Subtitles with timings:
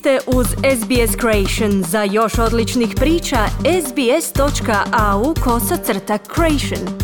[0.00, 1.82] ste uz SBS Creation.
[1.82, 3.46] Za još odličnih priča,
[3.86, 6.98] sbs.au kosacrta creation.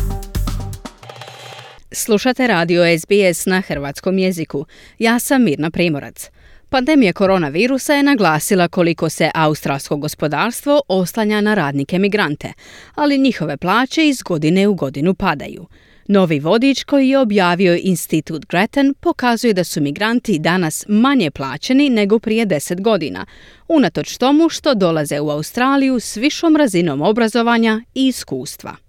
[1.91, 4.65] Slušate radio SBS na hrvatskom jeziku.
[4.99, 6.29] Ja sam Mirna Primorac.
[6.69, 12.53] Pandemija koronavirusa je naglasila koliko se australsko gospodarstvo oslanja na radnike migrante,
[12.95, 15.67] ali njihove plaće iz godine u godinu padaju.
[16.07, 22.19] Novi vodič koji je objavio Institut Gretton pokazuje da su migranti danas manje plaćeni nego
[22.19, 23.25] prije deset godina,
[23.67, 28.86] unatoč tomu što dolaze u Australiju s višom razinom obrazovanja i iskustva.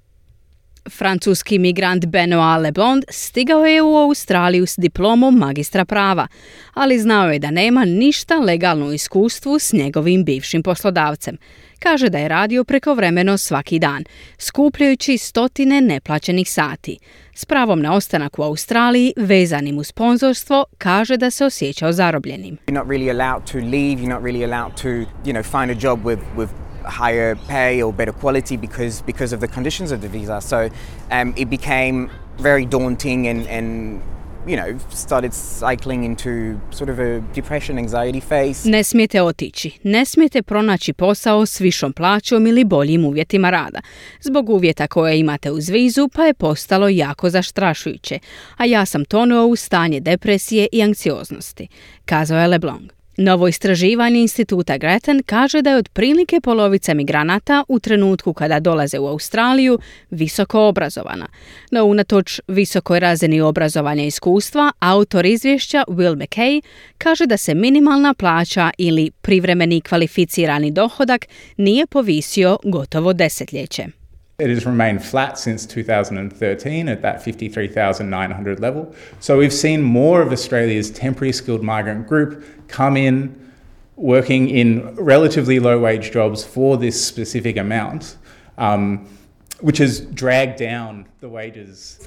[0.88, 6.26] Francuski migrant Benoit Lebond stigao je u Australiju s diplomom magistra prava,
[6.74, 11.36] ali znao je da nema ništa legalno iskustvu s njegovim bivšim poslodavcem.
[11.78, 14.04] Kaže da je radio prekovremeno svaki dan,
[14.38, 16.98] skupljajući stotine neplaćenih sati.
[17.34, 22.58] S pravom na ostanak u Australiji, vezanim u sponzorstvo, kaže da se osjećao zarobljenim.
[22.66, 25.88] You're not really allowed to leave, you're not really allowed to, you know, find a
[25.88, 26.48] job with, with
[26.88, 30.40] higher pay or better quality because because of the conditions of the visa.
[30.40, 30.68] So
[31.10, 34.00] um, it became very daunting and, and
[34.48, 38.70] you know, started cycling into sort of a depression, anxiety phase.
[38.70, 43.80] Ne smijete otići, ne smijete pronaći posao s višom plaćom ili boljim uvjetima rada.
[44.20, 48.18] Zbog uvjeta koje imate uz vizu pa je postalo jako zastrašujuće,
[48.56, 51.68] a ja sam tonuo u stanje depresije i anksioznosti,
[52.04, 52.97] kazao je LeBlanc.
[53.20, 59.06] Novo istraživanje instituta Grethen kaže da je otprilike polovica migranata u trenutku kada dolaze u
[59.06, 59.78] Australiju
[60.10, 61.26] visoko obrazovana.
[61.70, 66.62] No unatoč visokoj razini obrazovanja iskustva, autor izvješća Will McKay
[66.98, 73.97] kaže da se minimalna plaća ili privremeni kvalificirani dohodak nije povisio gotovo desetljeće.
[74.40, 78.94] It has remained flat since 2013 at that 53,900 level.
[79.18, 83.52] So we've seen more of Australia's temporary skilled migrant group come in
[83.96, 88.16] working in relatively low wage jobs for this specific amount.
[88.58, 89.08] Um,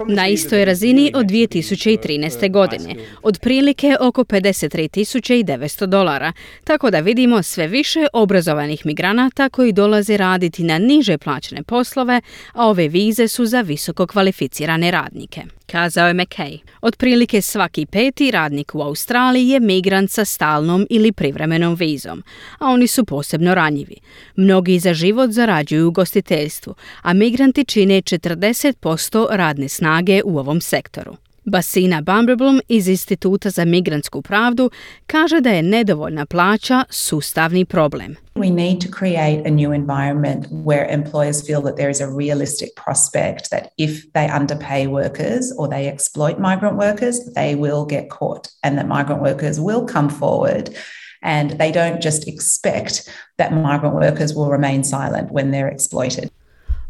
[0.08, 2.52] Na istoj razini od 2013.
[2.52, 6.34] godine, otprilike oko 53.900 dolara,
[6.64, 12.22] tako da vidimo sve više obrazovanih migranata koji dolaze raditi na niže plaćene poslove,
[12.54, 15.42] a ove vize su za visoko kvalificirane radnike
[15.72, 16.58] kazao je McKay.
[16.82, 22.24] Otprilike svaki peti radnik u Australiji je migrant sa stalnom ili privremenom vizom,
[22.60, 23.96] a oni su posebno ranjivi.
[24.36, 29.01] Mnogi za život zarađuju u gostiteljstvu, a migranti čine 40%
[29.32, 31.18] radne snage u ovom sektoru.
[31.44, 34.70] Basina Bamberblom iz Instituta za migrantsku pravdu
[35.08, 38.16] kaže da je nedovoljna plaća sustavni problem.
[38.36, 42.70] We need to create a new environment where employers feel that there is a realistic
[42.86, 48.48] prospect that if they underpay workers or they exploit migrant workers, they will get caught
[48.64, 50.70] and that migrant workers will come forward
[51.24, 56.30] and they don't just expect that migrant workers will remain silent when they're exploited.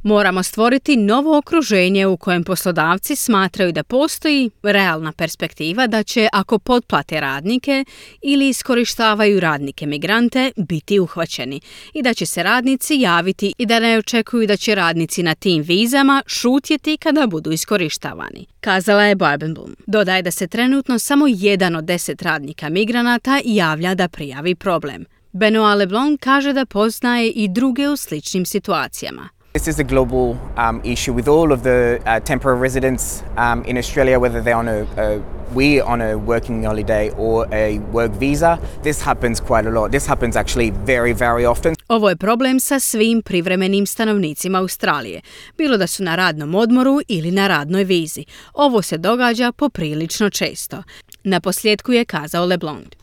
[0.04, 6.60] Moramo stvoriti novo okruženje u kojem poslodavci smatraju da postoji realna perspektiva da će ako
[6.60, 7.86] potplate radnike
[8.22, 11.62] ili iskorištavaju radnike migrante biti uhvaćeni
[11.94, 15.64] i da će se radnici javiti i da ne očekuju da će radnici na tim
[15.64, 18.46] vizama šutjeti kada budu iskorištavani.
[18.62, 19.76] Kazala je Barbenblum.
[19.88, 25.06] Dodaje da se trenutno samo jedan od deset radnika migranata javlja da prijavi problem.
[25.32, 29.41] Benoit Leblanc kaže da poznaje i druge u sličnim situacijama.
[29.54, 33.78] This is a global um, issue with all of the uh, temporary residents um, in
[33.78, 35.22] Australia, whether they're on a, a
[35.54, 38.58] we on a working holiday or a work visa.
[38.82, 39.92] This happens quite a lot.
[39.92, 41.76] This happens actually very, very often.
[41.88, 45.22] Ovo je problem sa svim privremenim stanovnicima Australije,
[45.58, 48.26] bilo da su na radnom odmoru ili na radnoj vizi.
[48.54, 50.84] Ovo se događa poprilično često.
[51.24, 53.01] Na posljedku je kazao LeBlanc.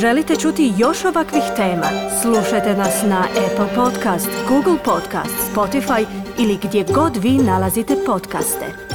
[0.00, 1.86] Želite čuti još ovakvih tema?
[2.22, 6.06] Slušajte nas na Apple Podcast, Google Podcast, Spotify
[6.38, 8.89] ili gdje god vi nalazite podcaste.